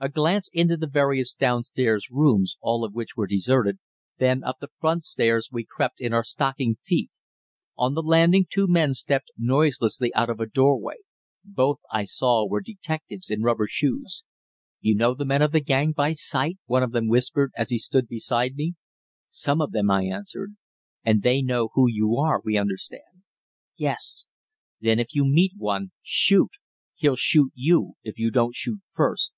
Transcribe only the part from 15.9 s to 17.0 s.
by sight?" one of